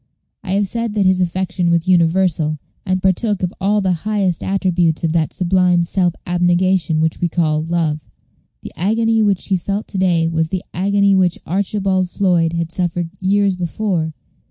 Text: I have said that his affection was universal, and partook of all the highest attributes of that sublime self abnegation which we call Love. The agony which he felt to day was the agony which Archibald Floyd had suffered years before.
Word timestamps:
I 0.43 0.53
have 0.53 0.65
said 0.67 0.93
that 0.95 1.05
his 1.05 1.21
affection 1.21 1.69
was 1.69 1.87
universal, 1.87 2.57
and 2.87 3.03
partook 3.03 3.43
of 3.43 3.53
all 3.61 3.81
the 3.81 3.91
highest 4.01 4.41
attributes 4.41 5.03
of 5.03 5.11
that 5.13 5.31
sublime 5.31 5.83
self 5.83 6.15
abnegation 6.25 6.99
which 7.01 7.21
we 7.21 7.27
call 7.27 7.61
Love. 7.61 8.09
The 8.61 8.71
agony 8.75 9.21
which 9.21 9.49
he 9.49 9.57
felt 9.57 9.87
to 9.89 9.99
day 9.99 10.27
was 10.27 10.47
the 10.49 10.63
agony 10.73 11.15
which 11.15 11.37
Archibald 11.45 12.09
Floyd 12.09 12.53
had 12.53 12.71
suffered 12.71 13.11
years 13.21 13.55
before. 13.55 14.15